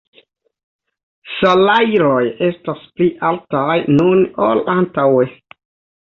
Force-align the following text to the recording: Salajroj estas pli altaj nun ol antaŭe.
Salajroj 1.33 2.21
estas 2.47 2.81
pli 2.95 3.07
altaj 3.29 3.75
nun 3.99 4.23
ol 4.47 4.63
antaŭe. 4.75 5.29